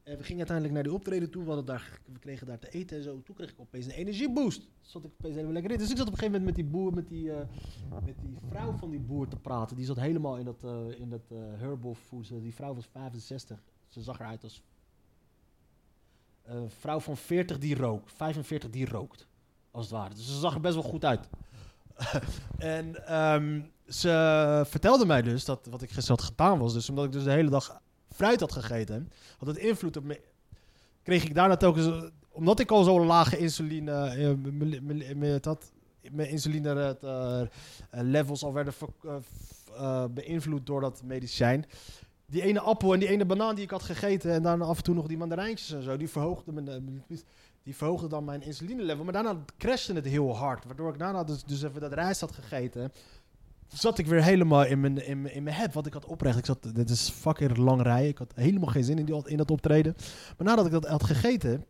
[0.02, 1.44] En we gingen uiteindelijk naar die optreden toe.
[1.44, 3.22] We, daar, we kregen daar te eten en zo.
[3.22, 4.68] Toen kreeg ik opeens een energieboost.
[4.80, 5.78] Zat ik opeens helemaal lekker in.
[5.78, 7.46] Dus ik zat op een gegeven moment met die boer, met die, eh,
[8.04, 9.76] met die vrouw van die boer te praten.
[9.76, 12.30] Die zat helemaal in dat, eh, in dat eh, herbal foods.
[12.30, 13.62] Eh, die vrouw was 65.
[13.88, 14.62] Ze zag eruit als
[16.42, 18.12] een vrouw van 40 die rookt.
[18.12, 19.26] 45 die rookt.
[19.70, 20.14] Als het ware.
[20.14, 21.28] Dus ze zag er best wel goed uit.
[22.58, 26.72] en ehm, ze vertelde mij dus dat wat ik gisteren had gedaan was.
[26.72, 27.82] Dus omdat ik dus de hele dag
[28.14, 30.20] fruit had gegeten, had het invloed op me.
[31.02, 34.30] Kreeg ik daarna telkens, eh, omdat ik al zo'n lage insuline, eh,
[36.12, 38.74] mijn insuline eh, levels al werden
[40.14, 41.64] beïnvloed door dat medicijn.
[42.26, 44.82] Die ene appel en die ene banaan die ik had gegeten en daarna af en
[44.82, 47.04] toe nog die mandarijntjes en zo, die verhoogden mijn,
[47.62, 49.04] die verhoogde dan mijn insuline level.
[49.04, 52.32] Maar daarna crashte het heel hard, waardoor ik daarna dus, dus even dat rijst had
[52.32, 52.92] gegeten
[53.72, 56.38] zat ik weer helemaal in mijn, in in mijn head wat ik had oprecht.
[56.38, 58.08] Ik zat, dit is fucking lang rijden.
[58.08, 59.94] Ik had helemaal geen zin in, die, in dat optreden.
[60.36, 61.64] Maar nadat ik dat had gegeten,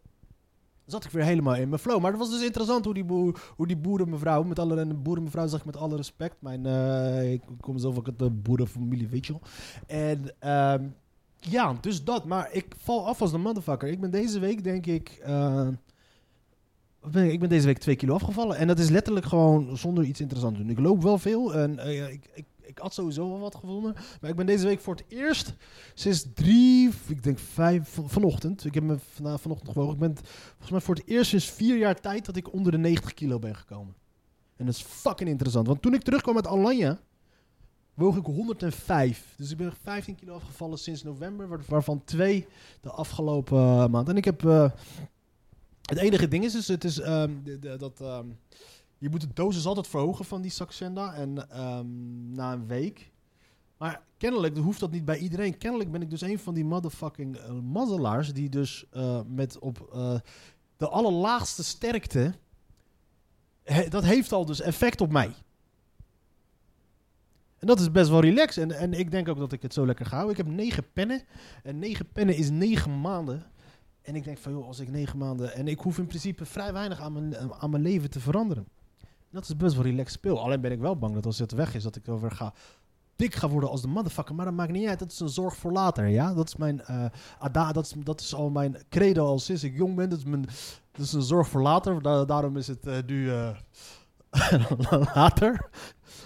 [0.86, 2.00] zat ik weer helemaal in mijn flow.
[2.00, 3.04] Maar het was dus interessant hoe die,
[3.56, 6.36] hoe die boerenmevrouw, met alle en boerenmevrouw zeg ik met alle respect.
[6.38, 9.42] Mijn, eh, ik kom zelf ook uit de boerenfamilie, weet je wel.
[9.86, 10.84] En ehm,
[11.38, 12.24] ja, dus dat.
[12.24, 13.88] Maar ik val af als een motherfucker.
[13.88, 15.68] Ik ben deze week, denk ik, eh,
[17.10, 18.56] ik, ik ben deze week twee kilo afgevallen.
[18.56, 20.72] En dat is letterlijk gewoon zonder iets interessants te doen.
[20.76, 23.94] Ik loop wel veel en eh, ik, ik, ik had sowieso wel wat gevonden.
[24.20, 25.54] Maar ik ben deze week voor het eerst
[25.94, 28.64] sinds drie, ik denk vijf, van- vanochtend.
[28.64, 28.96] Ik heb me
[29.36, 29.92] vanochtend gewogen.
[29.94, 30.14] Ik ben
[30.48, 33.38] volgens mij voor het eerst sinds vier jaar tijd dat ik onder de 90 kilo
[33.38, 33.94] ben gekomen.
[34.56, 35.66] En dat is fucking interessant.
[35.66, 36.98] Want toen ik terugkwam uit Alanya,
[37.94, 39.34] woog ik 105.
[39.36, 42.46] Dus ik ben 15 kilo afgevallen sinds november, waar- waarvan twee
[42.80, 44.08] de afgelopen eh, maand.
[44.08, 44.44] En ik heb...
[44.46, 44.70] eh,
[45.92, 47.32] het enige ding is, dus het is ehm,
[47.78, 48.26] dat ehm,
[48.98, 51.14] je moet de dosis altijd verhogen van die Saxenda.
[51.14, 51.86] En ehm,
[52.34, 53.12] na een week.
[53.76, 55.58] Maar kennelijk hoeft dat niet bij iedereen.
[55.58, 59.88] Kennelijk ben ik dus een van die motherfucking uh, mazzelaars die dus eh, met op
[59.92, 60.14] eh,
[60.76, 62.34] de allerlaagste sterkte.
[63.88, 65.34] dat heeft al dus effect op mij.
[67.58, 68.70] En dat is best wel relaxed.
[68.70, 70.38] En, en ik denk ook dat ik het zo lekker ga houden.
[70.38, 71.22] Ik heb negen pennen.
[71.62, 73.51] En negen pennen is negen maanden.
[74.02, 75.54] En ik denk van, joh, als ik negen maanden...
[75.54, 78.66] En ik hoef in principe vrij weinig aan mijn, aan mijn leven te veranderen.
[79.30, 80.40] Dat is best wel relaxed speel.
[80.40, 82.52] Alleen ben ik wel bang dat als het weg is, dat ik over ga...
[83.16, 84.34] Dik ga worden als de motherfucker.
[84.34, 84.98] Maar dat maakt niet uit.
[84.98, 86.34] Dat is een zorg voor later, ja?
[86.34, 86.80] Dat is mijn...
[86.80, 87.04] eh,
[87.38, 90.08] ada, dat, is, dat is al mijn credo al sinds ik jong ben.
[90.08, 90.18] Dat
[90.96, 92.02] is, een zorg voor later.
[92.02, 93.30] Da- daarom is het eh, nu...
[93.30, 93.56] eh,
[95.14, 95.68] later.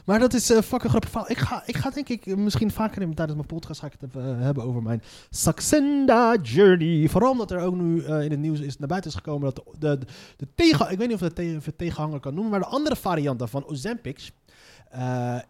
[0.04, 1.30] Maar dat is eh fucking grappig verhaal.
[1.30, 3.92] Ik ga, ik ga denk ik eh, misschien vaker in, tijdens mijn podcast ga ik
[4.00, 7.08] het eh, hebben over mijn Saxenda Journey.
[7.08, 9.98] Vooral omdat er ook nu in het nieuws is naar buiten is gekomen dat de,
[9.98, 10.90] de, de tegen...
[10.90, 14.30] Ik weet niet of, dat tegen, tegenhanger kan noemen, maar de andere variant daarvan, Ozempic,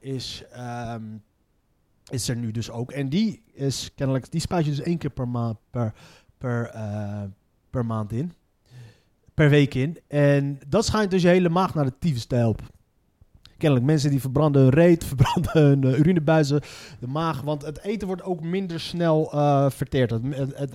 [0.01, 1.05] is, ehm,
[2.11, 2.91] is er nu dus ook.
[2.91, 4.31] En die is kennelijk...
[4.31, 5.95] Die spuit je dus één keer per, ma per,
[6.39, 6.71] per,
[7.71, 8.33] per maand in.
[9.37, 9.99] Per week in.
[10.09, 12.67] En dat schijnt dus je hele maag naar de tyfus te helpen.
[13.59, 16.61] Kennelijk mensen die verbranden hun reet, verbranden hun eh, urinebuizen,
[17.01, 17.41] de maag.
[17.41, 20.11] Want het eten wordt ook minder snel eh, verteerd.
[20.11, 20.23] Het,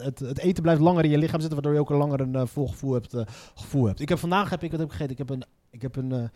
[0.02, 2.36] het, het, eten blijft langer in je lichaam zitten, waardoor je ook een langer een
[2.36, 3.16] eh, vol gevoel hebt,
[3.56, 4.00] gevoel hebt.
[4.00, 5.12] Ik heb vandaag heb ik wat heb ik gegeten.
[5.12, 6.30] Ik heb een, ik heb een,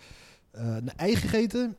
[0.52, 1.76] een ei gegeten.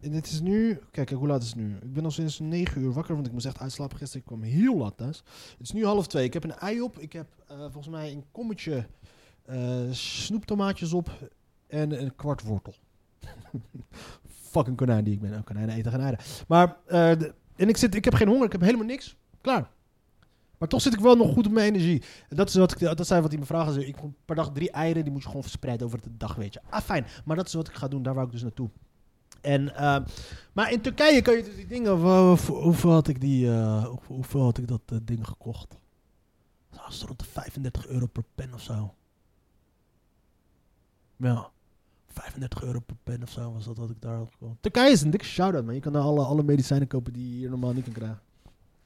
[0.00, 0.78] En het is nu...
[0.90, 1.76] Kijk, hoe laat is het nu?
[1.82, 4.22] Ik ben al sinds 9 uur wakker, want ik moest echt uitslapen gisteren.
[4.22, 5.22] Ik kwam heel laat thuis.
[5.58, 6.24] Het is nu half twee.
[6.24, 6.98] Ik heb een ei op.
[6.98, 8.86] Ik heb volgens mij een kommetje
[9.90, 11.10] snoeptomaatjes op.
[11.66, 12.74] En een kwart wortel.
[14.50, 15.32] Fucking konijn die ik ben.
[15.32, 16.18] Oh, konijnen eten eieren.
[16.48, 17.10] Maar, eh,
[17.56, 18.44] en ik, zit, ik heb geen honger.
[18.44, 19.16] Ik heb helemaal niks.
[19.40, 19.70] Klaar.
[20.58, 22.02] Maar toch zit ik wel nog goed op mijn energie.
[22.28, 23.88] En dat, is wat ik, dat zijn wat die me vragen.
[23.88, 25.02] Ik moet per dag drie eieren.
[25.02, 26.60] Die moet je gewoon verspreiden over de dag, weet je.
[26.70, 27.06] Ah, fijn.
[27.24, 28.02] Maar dat is wat ik ga doen.
[28.02, 28.70] Daar wou ik dus naartoe.
[29.40, 29.96] En, eh,
[30.52, 31.92] maar in Turkije kan je dus die dingen...
[32.46, 33.50] Hoeveel, had ik die...
[33.50, 35.76] eh, hoeveel, had ik dat eh, ding gekocht?
[36.70, 38.94] Dat was rond de 35 euro per pen of zo.
[41.16, 41.50] Ja.
[42.06, 44.56] 35 euro per pen of zo was dat wat ik daar had gekocht.
[44.60, 45.74] Turkije is een dikke shout-out, man.
[45.74, 48.20] Je kan daar alle, alle medicijnen kopen die je hier normaal niet kan krijgen.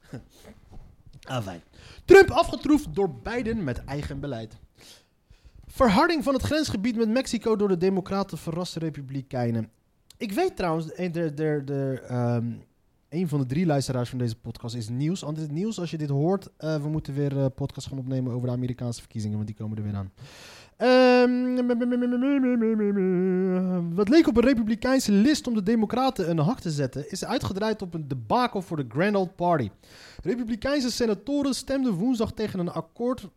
[1.35, 1.61] ah, fijn.
[2.05, 4.57] Trump afgetroefd door Biden met eigen beleid.
[5.65, 9.69] Verharding van het grensgebied met Mexico door de Democraten verrast de Republikeinen.
[10.17, 11.31] Ik weet trouwens, de,
[11.65, 12.51] de, ehm,
[13.09, 15.23] een van de drie luisteraars van deze podcast is nieuws.
[15.23, 18.47] Anders nieuws, als je dit hoort, eh, we moeten weer een podcast gaan opnemen over
[18.47, 20.11] de Amerikaanse verkiezingen, want die komen er weer aan.
[20.81, 21.55] Ehm,
[23.95, 27.81] wat leek op een republikeinse list om de democraten een hak te zetten, is uitgedraaid
[27.81, 29.69] op een debakel voor de Grand Old Party.
[30.23, 33.27] Republikeinse senatoren stemden woensdag tegen een akkoord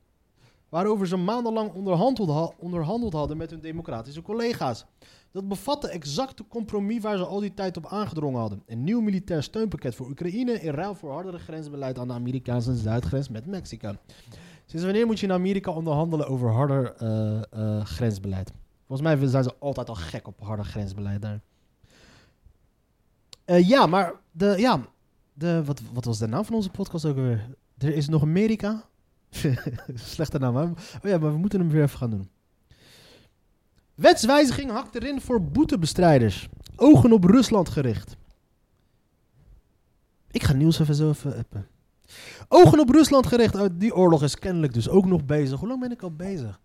[0.68, 4.84] waarover ze maandenlang onderhandeld, ha- onderhandeld hadden met hun democratische collega's.
[5.32, 8.62] Dat bevatte exact de compromis waar ze al die tijd op aangedrongen hadden.
[8.66, 13.28] Een nieuw militair steunpakket voor Oekraïne in ruil voor hardere grensbeleid aan de Amerikaanse zuidgrens
[13.28, 13.94] met Mexico.
[14.66, 18.52] Sinds wanneer moet je in Amerika onderhandelen over harder eh, eh, grensbeleid?
[18.86, 21.40] Volgens mij zijn ze altijd al gek op harder grensbeleid daar.
[23.44, 24.80] Eh, ja, maar de, ja,
[25.32, 27.48] de, wat, wat was de naam van onze podcast ook weer?
[27.78, 28.84] Er is nog Amerika.
[29.94, 30.56] Slechte naam?
[30.56, 32.28] Oh ja, maar we moeten hem weer even gaan doen.
[33.94, 36.48] Wetswijziging hakt erin voor boetebestrijders.
[36.76, 38.16] Ogen op Rusland gericht.
[40.30, 41.66] Ik ga nieuws even zo even.
[42.48, 43.54] Ogen op Rusland gericht.
[43.54, 45.58] Oh, die oorlog is kennelijk dus ook nog bezig.
[45.58, 46.60] Hoe lang ben ik al bezig?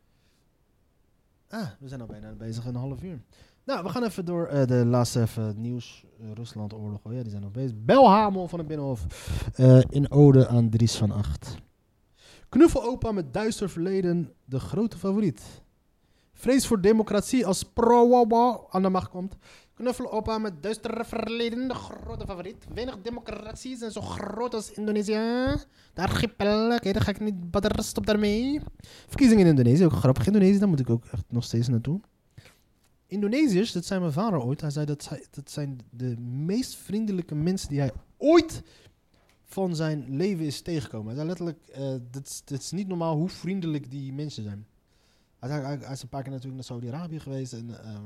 [1.49, 3.21] Ah, we zijn al bijna bezig, een half uur.
[3.65, 6.06] Nou, we gaan even door eh, de laatste even nieuws.
[6.34, 6.99] Rusland oorlog.
[7.04, 7.75] Oh ja, die zijn nog bezig.
[7.86, 9.06] Belhamel van het Binnenhof.
[9.56, 11.56] Eh, in ode aan Dries van Acht.
[12.49, 14.34] Knuffelopa met duister verleden.
[14.45, 15.62] De grote favoriet.
[16.34, 18.25] Vrees voor democratie als pro
[18.69, 19.38] aan de macht komt.
[19.83, 22.65] Knuffelopa met duistere verleden, de grote favoriet.
[22.73, 25.11] Weinig democratie zijn zo groot als Indonesië.
[25.93, 28.59] De archipel, oké, daar ga ik niet, but stop daarmee.
[29.07, 30.27] Verkiezingen in Indonesië, ook grappig.
[30.27, 31.99] Indonesië, daar moet ik ook echt nog steeds naartoe.
[33.07, 34.61] Indonesiërs, dat zei mijn vader ooit.
[34.61, 38.63] Hij zei dat, dat zijn de meest vriendelijke mensen die hij ooit
[39.45, 41.05] van zijn leven is tegengekomen.
[41.05, 44.65] Hij zei letterlijk, eh, dit, is- niet normaal hoe vriendelijk die mensen zijn.
[45.39, 47.53] Hij, is- hij, hij is een paar keer natuurlijk naar Saudi-Arabië geweest.
[47.53, 48.03] En, ehm,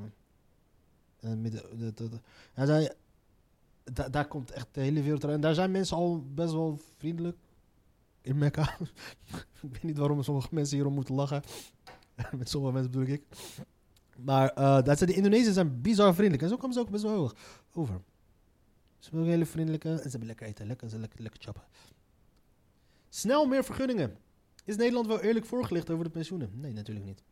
[1.24, 2.20] en midden, de, de- de-
[2.54, 2.90] hij zei,
[3.84, 5.24] da- daar komt echt de hele wereld.
[5.24, 7.38] En daar zijn mensen al best wel vriendelijk.
[8.22, 8.78] In Mekka.
[9.62, 11.44] ik weet niet waarom sommige mensen hierom moeten lachen.
[12.38, 13.24] Met sommige mensen bedoel ik.
[14.18, 16.44] Maar eh dat zijn de Indonesiërs zijn bizar vriendelijk.
[16.44, 17.36] En zo komen ze ook best wel hoog
[17.74, 18.02] over.
[19.00, 19.90] Ze zijn ook hele vriendelijke.
[19.90, 20.68] En ze hebben lekker eten.
[20.68, 21.64] Lekker, ze lekker, lekker chappen.
[23.10, 24.18] Snel meer vergunningen.
[24.66, 26.50] Is Nederland wel eerlijk voorgelicht over de pensioenen?
[26.54, 27.24] Nee, natuurlijk niet.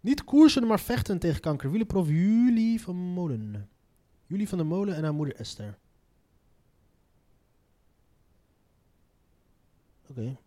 [0.00, 1.68] Niet koersen, maar vechten tegen kanker.
[1.70, 3.68] Wielenprof Julie van Molen.
[4.26, 5.78] Julie van der Molen en haar moeder Esther.
[10.10, 10.38] Oké.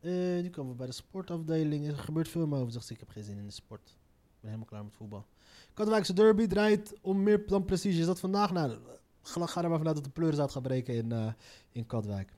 [0.00, 1.86] Eh, nu komen we bij de sportafdeling.
[1.86, 2.66] Er gebeurt veel.
[2.70, 3.88] Zegt ze, ik heb geen zin in de sport.
[3.88, 5.26] Ik ben helemaal klaar met voetbal.
[5.74, 8.00] Katwijkse derby draait om meer dan prestige.
[8.00, 8.52] Is dat vandaag?
[8.52, 8.78] Nou,
[9.22, 11.32] ga ga er maar vanuit dat de pleuris gaat breken in, eh,
[11.72, 12.32] in Katwijk.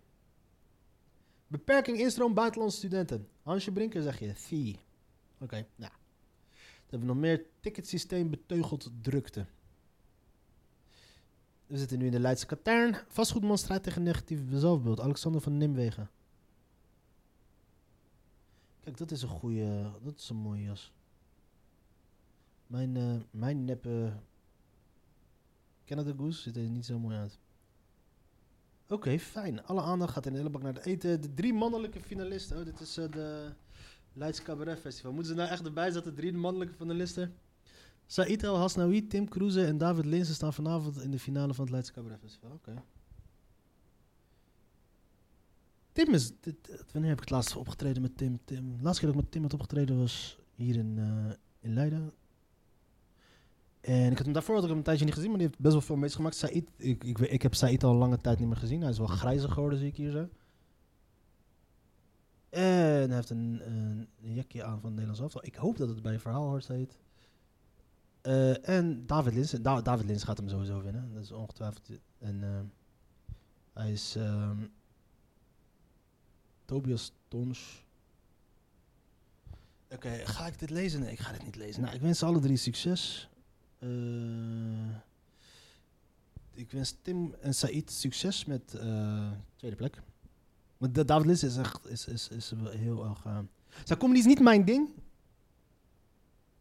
[1.47, 3.29] Beperking instroom buitenlandse studenten.
[3.43, 4.35] Hansje Brinker zeg je.
[4.35, 4.79] Fee.
[5.39, 5.93] Oké, nou.
[6.91, 9.47] Hebben we nog meer ticketsysteem beteugeld drukte.
[11.67, 12.97] We zitten nu in de Leidse Katern.
[13.09, 15.01] Vastgoedman strijdt tegen negatief zelfbeeld.
[15.01, 16.11] Alexander van Nimwegen.
[18.81, 19.91] Kijk, dat is een goede.
[20.03, 20.93] Dat is een mooie jas.
[22.67, 24.13] Mijn, eh mijn neppe
[25.85, 27.39] Canada Goose ziet er niet zo mooi uit.
[28.89, 29.65] Oké, fijn.
[29.65, 31.21] Alle aandacht gaat in de hele bak naar het eten.
[31.21, 32.59] De drie mannelijke finalisten.
[32.59, 33.53] Oh, dit is eh, de
[34.13, 35.13] Leids Cabaret Festival.
[35.13, 37.35] Moeten ze nou echt erbij zetten, drie mannelijke finalisten?
[38.07, 41.73] Said El Hasnaoui, Tim Kroeze en David Linsen staan vanavond in de finale van het
[41.73, 42.51] Leids Cabaret Festival.
[42.51, 42.83] Oké.
[45.93, 46.33] Tim is...
[46.93, 48.39] wanneer heb ik het laatst opgetreden met Tim?
[48.45, 48.77] Tim?
[48.77, 52.13] De laatste keer dat ik met Tim had opgetreden was hier in, eh, in Leiden.
[53.81, 55.73] En ik had hem daarvoor had ik een tijdje niet gezien, maar die heeft best
[55.75, 56.35] wel veel meegemaakt.
[56.35, 58.81] Said, ik, ik, ik heb Said al lange tijd niet meer gezien.
[58.81, 60.29] Hij is wel grijzer geworden, zie ik hier zo.
[62.51, 62.63] En
[63.07, 64.09] hij heeft een, een,
[64.63, 65.45] aan van Nederlands elftal.
[65.45, 66.99] Ik hoop dat het bij Verhaalhorst heet.
[68.21, 69.51] Eh, en David Lins.
[69.51, 71.13] Da- David Lins gaat hem sowieso winnen.
[71.15, 71.91] Dat is ongetwijfeld.
[72.19, 72.61] En eh,
[73.73, 74.67] hij is ehm,
[76.65, 77.85] Tobias Tons.
[79.91, 81.01] Oké, ga ik dit lezen?
[81.01, 81.83] Nee, ik ga dit niet lezen.
[81.83, 83.29] Nou, ik wens alle drie succes.
[83.79, 83.89] Eh,
[86.53, 88.69] ik wens Tim en Said succes met
[89.57, 90.03] tweede plek.
[90.81, 93.25] Want Da- David Lins is echt is, is, is heel erg.
[93.25, 93.39] eh
[93.85, 94.89] zijn comedy is niet mijn ding.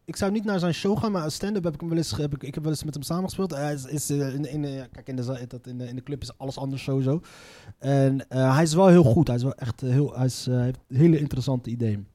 [0.06, 2.12] Ik zou niet naar zijn show gaan, maar als stand-up heb ik hem wel eens,
[2.18, 3.52] heb ik, ik heb wel eens met hem samengespeeld.
[3.52, 6.58] Hij is, eh, in, eh, kijk, in de, in, de, in de club is alles
[6.58, 7.22] anders sowieso.
[7.78, 9.28] En hij is wel heel goed.
[9.28, 12.08] Hij is wel echt heel, hij is, heeft hele interessante ideeën.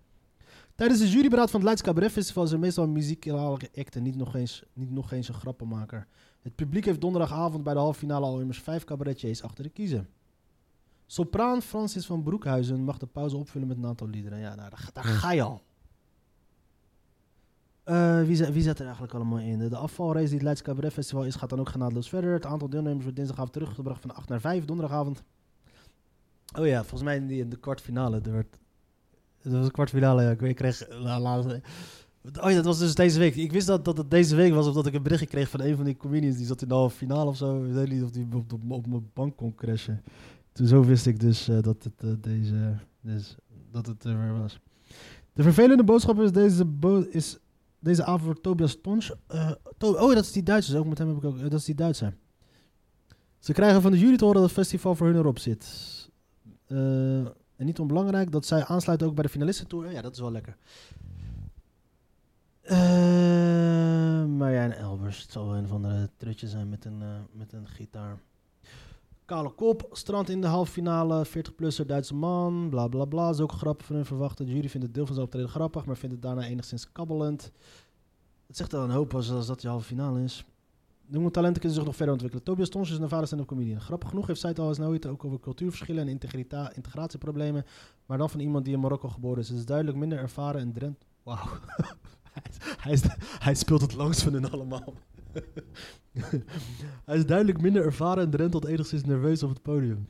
[0.74, 4.34] Tijdens de juryberaad van het Leids Cabaret Festival er meestal muzikale act en niet nog,
[4.34, 6.06] eens, niet nog eens een grappenmaker.
[6.42, 10.08] Het publiek heeft donderdagavond bij de halve finale al immers vijf cabaretiers achter de kiezen.
[11.06, 14.38] Sopraan Francis van Broekhuizen mag de pauze opvullen met een aantal liederen.
[14.38, 15.62] Ja, nou, daar, ga- je al.
[17.84, 19.58] Eh, wie, zet, wie er eigenlijk allemaal in?
[19.58, 22.32] De, de afvalrace die het Leids Cabaret Festival is, gaat dan ook genadeloos verder.
[22.32, 25.22] Het aantal deelnemers wordt dinsdagavond teruggebracht van 8 naar 5, donderdagavond.
[26.58, 28.20] Oh ja, volgens mij in, die, in de kwartfinale.
[28.20, 28.46] Er
[29.42, 30.30] dat was een kwartfinale, ja.
[30.46, 30.88] Ik, kreeg...
[30.98, 31.62] laatste-
[32.40, 33.34] Oh dat was dus deze week.
[33.34, 35.76] Ik wist dat, dat het deze week was, omdat ik een berichtje kreeg van een
[35.76, 36.36] van die comedians.
[36.36, 37.64] Die zat in de halve finale of zo.
[37.64, 38.26] Ik weet niet of die
[38.68, 40.02] op mijn bank kon crashen.
[40.54, 43.36] Toen zo wist ik dus eh, dat het, eh, deze, dus,
[43.70, 44.60] dat het er weer was.
[45.32, 46.66] De vervelende boodschap is deze,
[47.10, 47.38] is
[47.78, 49.12] deze avond voor Tobias Tons.
[49.26, 50.78] Eh, oh, dat is die Duitser.
[50.78, 51.40] Ook met hem heb ik ook.
[51.40, 52.16] dat is die Duitser.
[53.38, 55.66] Ze krijgen van de jury te horen dat het festival voor hun erop zit.
[56.66, 57.34] En
[57.66, 59.90] niet onbelangrijk dat zij aansluiten ook bij de finalistentour.
[59.90, 60.56] Ja, dat is wel lekker.
[62.60, 65.22] Eh Marjane Elbers.
[65.22, 68.18] Het zal wel een van de trutjes zijn met een, met een gitaar.
[69.24, 73.30] Kale kop, strand in de halve finale, 40-plusser, Duitse man, bla bla bla.
[73.30, 74.46] Is ook grappig van hun verwachten.
[74.46, 77.52] Jury vindt het deel van zijn optreden grappig, maar vindt het daarna enigszins kabbelend.
[78.46, 80.44] Het zegt al een hoop als, als dat die halve finale is.
[81.06, 82.44] De jonge talenten kunnen zich nog verder ontwikkelen.
[82.44, 83.80] Tobias Tons is een vader stand-up comedian.
[83.80, 86.18] Grappig genoeg heeft zij het al eens ook over cultuurverschillen en
[86.74, 87.64] integratieproblemen.
[88.06, 89.48] Maar dan van iemand die in Marokko geboren is.
[89.48, 91.06] Het is duidelijk minder ervaren en Drent.
[91.22, 91.48] Wauw.
[92.80, 92.98] hij,
[93.38, 94.94] hij, speelt het langst van hen allemaal.
[97.06, 100.08] hij is duidelijk minder ervaren en drentelt enigszins nerveus op het podium.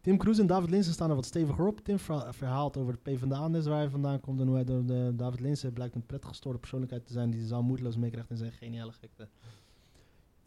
[0.00, 1.80] Tim Kroes en David Linsen staan er wat steviger op.
[1.80, 5.12] Tim verha- verhaalt over het PvdA-nest waar hij vandaan komt en hoe hij door de
[5.16, 8.36] David Linsen blijkt een prettig gestoorde persoonlijkheid te zijn die de zaal moeiteloos meekrijgt in
[8.36, 9.28] zijn geniale gekte.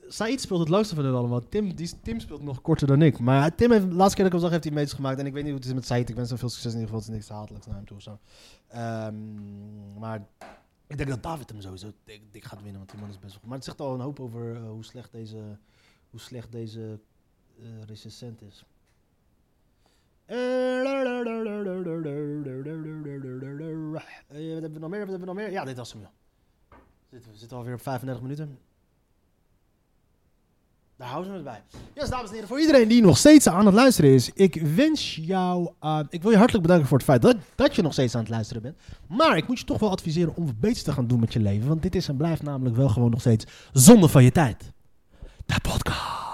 [0.07, 1.49] Said speelt het langste van hen allemaal.
[1.49, 3.19] Tim, die, Tim speelt nog korter dan ik.
[3.19, 5.19] Maar Tim heeft, de laatste keer dat ik hem zag, heeft hij meters gemaakt.
[5.19, 6.09] En ik weet niet hoe het is met Said.
[6.09, 7.05] Ik wens hem veel succes in ieder geval.
[7.05, 8.19] Het is niks hatelijks naar hem toe zo.
[8.67, 10.27] Ehm, maar
[10.87, 13.39] ik denk dat David hem sowieso dik, gaat winnen, want die man is best wel
[13.39, 13.47] goed.
[13.49, 15.57] Maar het zegt al een hoop over eh, hoe slecht deze,
[16.09, 16.99] hoe slecht deze
[17.59, 18.65] eh, recensent is.
[24.53, 24.99] wat hebben we nog meer?
[24.99, 25.51] Wat hebben we nog meer?
[25.51, 26.11] Ja, dit was hem, joh.
[27.09, 28.59] We zitten alweer op 35 minuten.
[30.97, 31.61] Daar houden we het bij.
[31.93, 35.15] Yes, dames en heren, voor iedereen die nog steeds aan het luisteren is, ik wens
[35.21, 35.71] jou,
[36.09, 38.29] ik wil je hartelijk bedanken voor het feit dat, dat je nog steeds aan het
[38.29, 38.75] luisteren bent.
[39.07, 41.67] Maar ik moet je toch wel adviseren om beter te gaan doen met je leven,
[41.67, 44.73] want dit is en blijft namelijk wel gewoon nog steeds zonde van je tijd.
[45.45, 46.24] De podcast.